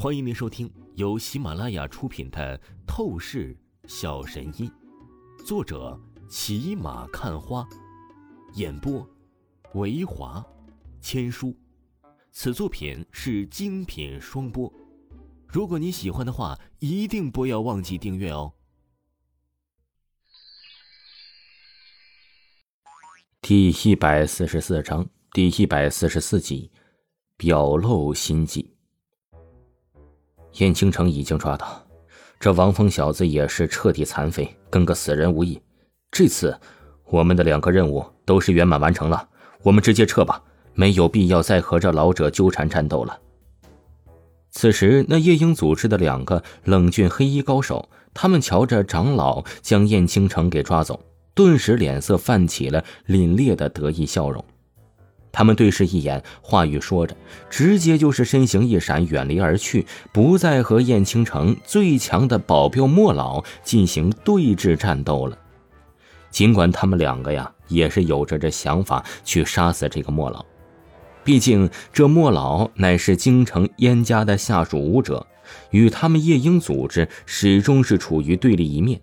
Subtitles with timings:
[0.00, 2.56] 欢迎您收听由喜马拉雅出品的
[2.86, 4.70] 《透视小神医》，
[5.44, 7.68] 作者骑马看花，
[8.54, 9.04] 演播
[9.74, 10.46] 维华
[11.00, 11.52] 千书。
[12.30, 14.72] 此作品是精品双播。
[15.48, 18.52] 如果你喜欢的话，一定不要忘记订阅哦。
[23.42, 26.70] 第一百四十四章，第一百四十四集，
[27.36, 28.77] 表露心迹。
[30.54, 31.84] 燕青城已经抓到，
[32.40, 35.60] 这王峰小子也是彻底残废，跟个死人无异。
[36.10, 36.58] 这次
[37.04, 39.28] 我们的两个任务都是圆满完成了，
[39.62, 40.42] 我们直接撤吧，
[40.74, 43.18] 没有必要再和这老者纠缠战斗了。
[44.50, 50.98] 此时，那夜莺组织的两个冷峻黑衣高手，他们瞧着长老将燕青城给抓走，
[51.34, 54.44] 顿时脸色泛起了凛冽的得意笑容。
[55.38, 57.16] 他们对视一眼，话语说着，
[57.48, 65.38] 直接就是身形一闪，远离而去，不再和燕青城最强的保镖莫老进行对峙战斗了。
[66.32, 70.44] 尽管他们两个呀，也是有着这想法去杀死这个莫老，
[71.22, 75.24] 毕竟这莫老乃是京城燕家的下属武者，
[75.70, 79.00] 与他们夜莺组织始终是处于对立一面。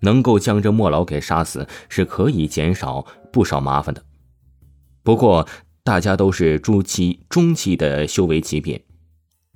[0.00, 4.02] 能够将这莫老给杀死，是可以减少不少麻烦的。
[5.02, 5.48] 不过，
[5.82, 8.84] 大家都是初期、中期的修为级别，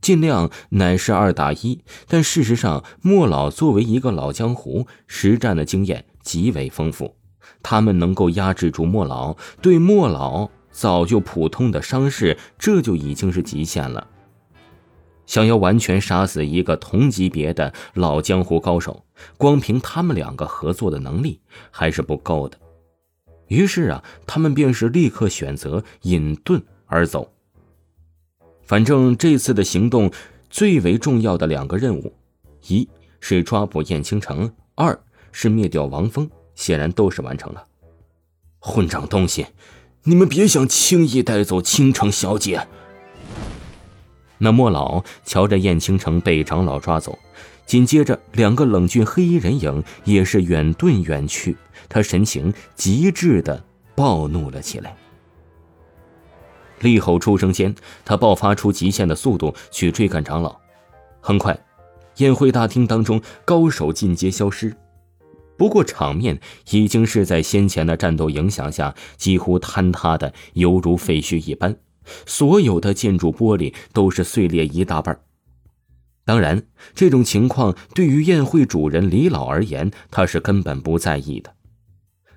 [0.00, 1.82] 尽量乃是二打一。
[2.06, 7.16] 但事实上，莫老作为一个老江湖，实战的经验极为丰富，
[7.62, 14.06] 他们能够压制住莫老，对莫老早就普通的伤势，这就已经是极限了。
[15.26, 19.04] 想要完全杀死一个同级别的老江湖高手，
[19.36, 21.40] 光凭他们两个合作的能力
[21.70, 22.58] 还是不够的。
[23.52, 27.30] 于是啊，他们便是立刻选择隐遁而走。
[28.62, 30.10] 反正这次的行动
[30.48, 32.14] 最为重要的两个任务，
[32.66, 32.88] 一
[33.20, 34.98] 是抓捕燕青城，二
[35.32, 37.66] 是灭掉王峰，显然都是完成了。
[38.58, 39.46] 混账东西，
[40.04, 42.66] 你们别想轻易带走青城小姐！
[44.38, 47.18] 那莫老瞧着燕青城被长老抓走。
[47.72, 51.56] 紧接着，两个冷峻黑衣人影也是远遁远去。
[51.88, 54.94] 他神情极致的暴怒了起来，
[56.80, 57.74] 厉吼出声间，
[58.04, 60.54] 他爆发出极限的速度去追赶长老。
[61.22, 61.58] 很快，
[62.16, 64.76] 宴会大厅当中高手尽皆消失。
[65.56, 66.38] 不过，场面
[66.72, 71.74] 已经是在先前的战斗影响下几乎坍塌的犹如废墟一般，
[72.26, 75.18] 所有的建筑玻璃都是碎裂一大半。
[76.24, 76.62] 当然，
[76.94, 81.52] 这种情况对于宴会主人李老而言，他是根本不在意的。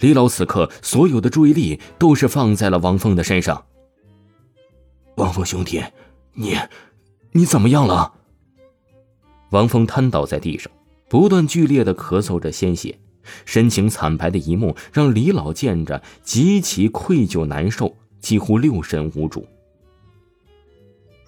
[0.00, 3.64] 李老此刻所有的注意力都是放在了王峰的身上。
[5.16, 5.82] 王峰兄弟，
[6.34, 6.56] 你，
[7.32, 8.12] 你怎么样了？
[9.50, 10.70] 王峰瘫倒在地上，
[11.08, 12.98] 不断剧烈的咳嗽着鲜血，
[13.44, 19.46] 神情惨白的一幕让李老见着极其愧疚难受，几乎六神无主。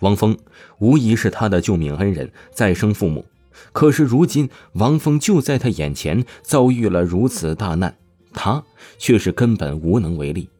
[0.02, 0.36] 王峰
[0.78, 3.24] 无疑是他的救命恩人、再生父母，
[3.72, 7.96] 可是如今王峰就在他眼前遭遇了如此大难，
[8.32, 8.64] 他
[8.98, 10.50] 却是根本无能为力。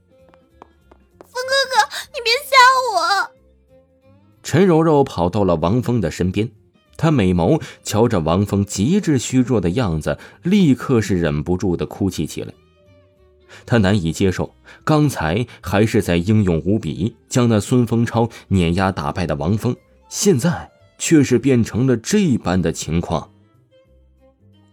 [1.19, 2.57] 峰哥哥，你别吓
[2.95, 3.31] 我！
[4.45, 6.49] 陈柔柔跑到了王峰的身边，
[6.97, 12.55] 她美眸瞧着王峰极致虚弱的样子，立刻是忍不住的哭泣起来。
[13.67, 14.55] 他难以接受，
[14.85, 19.75] 刚才还是在英勇无比将那孙风超碾压打败的王峰，
[20.09, 23.31] 现在却是变成了这般的情况。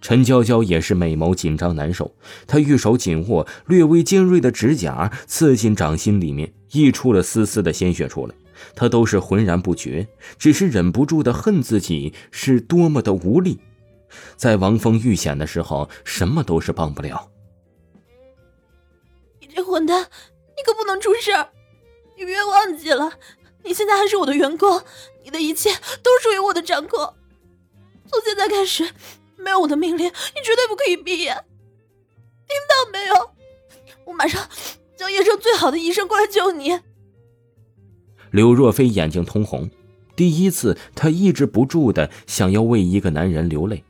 [0.01, 2.09] 陈娇娇也是美眸紧张难受，
[2.47, 8.33] 她玉手紧握略微尖锐的指甲，刺进掌心里面，溢出了丝丝的鲜血出来。
[8.75, 10.07] 她都是浑然不觉，
[10.37, 13.59] 只是忍不住的恨自己是多么的无力，
[14.37, 17.29] 在王峰遇险的时候，什么都是帮不了。
[19.61, 20.07] 混蛋，
[20.57, 21.31] 你可不能出事！
[22.17, 23.13] 你别忘记了，
[23.63, 24.81] 你现在还是我的员工，
[25.23, 25.71] 你的一切
[26.03, 26.99] 都属于我的掌控。
[28.07, 28.89] 从现在开始，
[29.37, 31.35] 没有我的命令，你绝对不可以闭眼。
[32.47, 33.31] 听到没有？
[34.05, 34.49] 我马上
[34.97, 36.79] 叫叶城最好的医生过来救你。
[38.31, 39.69] 柳若飞眼睛通红，
[40.15, 43.83] 第一次，她抑制不住的想要为一个男人流泪。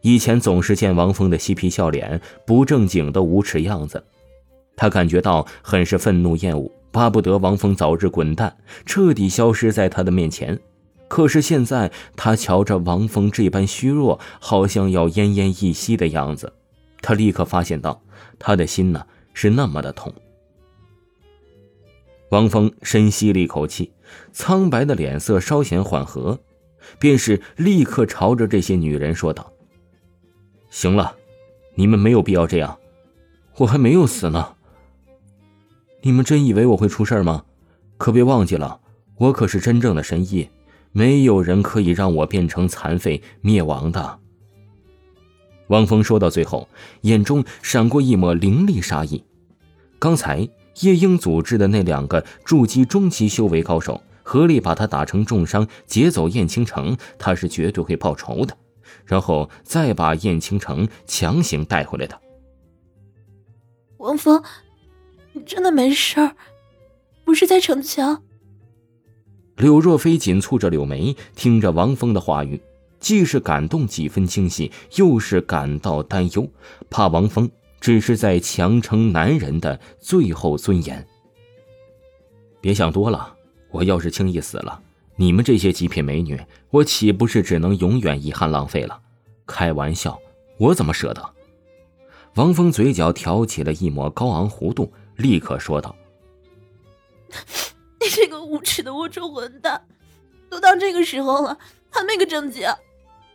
[0.00, 4.02] 以前总是见王峰的嬉皮笑脸，不正经的无耻样子。
[4.80, 8.56] 他感觉到很是愤怒厌恶，巴不得王峰早日滚蛋，
[8.86, 10.58] 彻底消失在他的面前。
[11.06, 16.50] 可是现在他瞧着王峰这般虚弱，好像要奄奄一息的样子，
[17.02, 18.00] 他立刻发现到
[18.38, 19.04] 他的心呢
[19.34, 20.10] 是那么的痛。
[22.30, 23.92] 王峰深吸了一口气，
[24.32, 26.38] 苍白的脸色稍显缓和，
[26.98, 29.52] 便是立刻朝着这些女人说道
[30.70, 31.14] ：“行了，
[31.74, 32.78] 你们没有必要这样，
[33.58, 34.54] 我还没有死呢。
[36.02, 37.44] 你们真以为我会出事吗？
[37.96, 38.80] 可别忘记了，
[39.16, 40.48] 我可是真正的神医，
[40.92, 44.18] 没有人可以让我变成残废灭亡的。”
[45.68, 46.68] 汪峰说到最后，
[47.02, 49.24] 眼中闪过一抹凌厉杀意。
[49.98, 50.48] 刚才
[50.80, 54.00] 叶英组织的那两个筑基中期修为高手。
[54.22, 58.56] 合力把他打成重伤，劫走燕青城，他是绝对会报仇的，
[59.04, 62.16] 然后再把燕青城强行带回来的。
[63.96, 64.40] 王峰，
[65.32, 66.36] 你真的没事儿，
[67.24, 68.22] 不是在逞强？
[69.56, 72.60] 柳若飞紧蹙着柳眉，听着王峰的话语，
[72.98, 76.48] 既是感动几分惊喜，又是感到担忧，
[76.88, 77.50] 怕王峰
[77.80, 81.06] 只是在强撑男人的最后尊严。
[82.60, 83.36] 别想多了。
[83.72, 84.82] 我要是轻易死了，
[85.14, 86.36] 你们这些极品美女，
[86.70, 89.00] 我岂不是只能永远遗憾浪费了？
[89.46, 90.18] 开玩笑，
[90.58, 91.24] 我怎么舍得？
[92.34, 95.94] 王峰嘴角挑起了一抹高昂弧度，立刻说道
[98.00, 99.86] ：“你这个无耻的龌龊混蛋，
[100.48, 101.58] 都到这个时候了，
[101.90, 102.68] 还没个正经，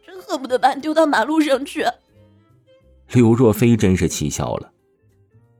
[0.05, 1.85] 真恨不得把你丢到马路上去。”
[3.13, 4.71] 柳若飞真是气笑了：“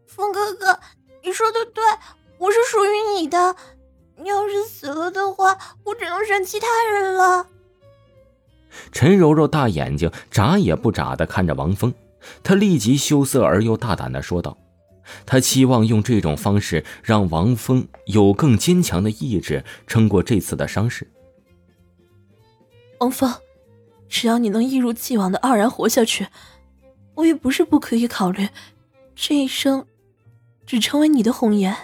[0.08, 0.80] 风哥哥，
[1.24, 1.84] 你说的对，
[2.40, 3.56] 我是属于你的。”
[4.18, 7.48] 你要是死了的话，我只能选其他人了。
[8.94, 11.94] 陈柔柔大眼睛眨也不眨的看着王峰，
[12.42, 14.58] 她立即羞涩而又大胆的说道
[15.26, 21.08] ：“她期望用这种方式让王峰有更坚强的意志撑过这次的伤势。”
[23.00, 23.34] 王峰，
[24.08, 26.28] 只要你能一如既往的傲然活下去，
[27.16, 28.48] 我也不是不可以考虑
[29.16, 29.86] 这一生
[30.66, 31.76] 只成为你的红颜。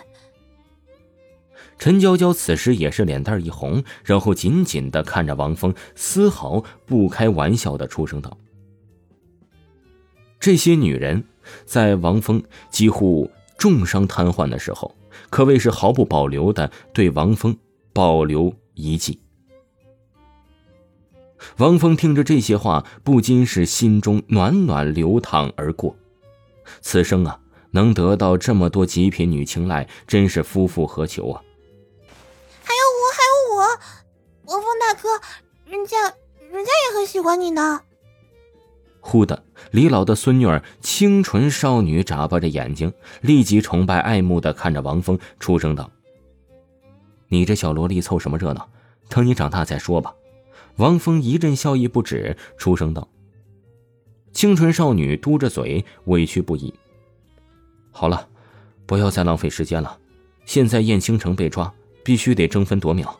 [1.77, 8.38] 陈娇娇此时也是脸蛋一红，然后紧紧的看着王峰，丝毫不开玩笑的出声道
[10.39, 11.23] ：“这些女人
[11.66, 14.96] 在王峰几乎重伤瘫痪的时候，
[15.30, 17.56] 可谓是毫不保留的对王峰
[17.94, 19.22] 保留遗迹。”
[21.58, 25.96] 王峰听着这些话，不禁是心中暖暖流淌而过。
[26.82, 27.40] 此生啊，
[27.72, 31.42] 能得到这么多极品女青睐，真是夫复何求啊！
[32.64, 33.62] 还有我，还有我
[34.54, 35.20] 王峰大哥，
[35.66, 35.98] 人家
[36.52, 37.82] 人家也很喜欢你呢。
[39.01, 45.92] 忽的，李老的孙女儿清纯少女眨巴着眼睛，立即崇拜爱慕的看着王峰，出声道
[47.27, 48.69] ：“你这小萝莉凑什么热闹？
[49.09, 50.13] 等你长大再说吧。”
[50.77, 53.07] 王峰一阵笑意不止，出声道
[54.31, 56.74] ：“清纯少女嘟着嘴，委屈不已。
[57.92, 58.27] 好了，
[58.86, 59.97] 不要再浪费时间了。
[60.45, 61.74] 现在燕青城被抓，
[62.04, 63.13] 必须得争分夺秒。”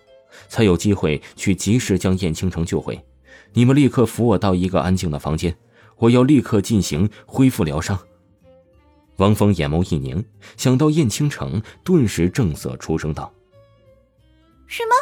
[0.48, 3.00] 才有机会去及时将燕青城救回。
[3.54, 5.54] 你们立刻扶我到一个安静的房间，
[6.02, 7.98] 我要立刻进行恢复疗伤。
[9.18, 10.26] 王峰眼眸一凝，
[10.58, 13.32] 想到燕青城，顿时正色出声道
[14.66, 14.96] ：“什么？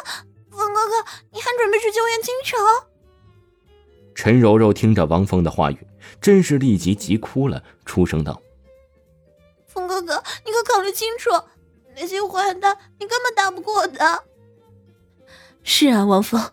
[0.50, 2.58] 峰哥哥，你还准备去救燕青城？”
[4.14, 5.86] 陈柔柔听着王峰的话语，
[6.20, 8.42] 真是立即急哭了，出声道
[9.66, 11.30] ：“峰哥哥，你可考虑清楚，
[11.96, 14.24] 那些坏蛋，你根本打不过的。”
[15.64, 16.52] 是啊，王峰，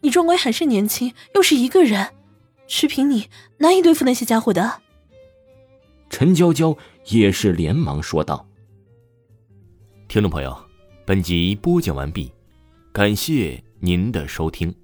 [0.00, 2.12] 你终归还是年轻，又是一个人，
[2.66, 3.28] 只凭你
[3.58, 4.82] 难以对付那些家伙的。
[6.10, 8.46] 陈娇娇也是连忙说道
[10.06, 10.56] ：“听众朋友，
[11.04, 12.30] 本集播讲完毕，
[12.92, 14.74] 感谢您的收听。”